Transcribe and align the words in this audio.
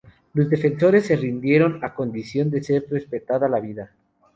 Los 0.33 0.49
defensores 0.49 1.05
se 1.05 1.15
rindieron 1.15 1.77
a 1.83 1.93
condición 1.93 2.49
de 2.49 2.63
ser 2.63 2.87
respetada 2.89 3.47
la 3.47 3.59
vida. 3.59 3.91